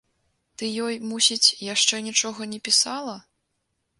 Ты 0.59 0.69
ёй, 0.85 0.95
мусіць, 1.09 1.51
яшчэ 1.73 1.95
нічога 2.07 2.49
не 2.53 2.59
пісала? 2.69 3.15